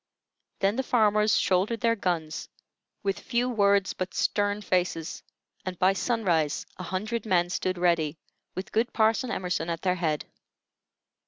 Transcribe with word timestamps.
Then 0.61 0.77
the 0.77 0.81
farmers 0.81 1.37
shouldered 1.37 1.81
their 1.81 1.95
guns, 1.95 2.49
with 3.03 3.19
few 3.19 3.47
words 3.47 3.93
but 3.93 4.15
stern 4.15 4.63
faces, 4.63 5.21
and 5.63 5.77
by 5.77 5.93
sunrise 5.93 6.65
a 6.77 6.83
hundred 6.89 7.23
men 7.23 7.51
stood 7.51 7.77
ready, 7.77 8.17
with 8.55 8.71
good 8.71 8.93
Parson 8.93 9.29
Emerson 9.29 9.69
at 9.69 9.83
their 9.83 9.93
head. 9.93 10.25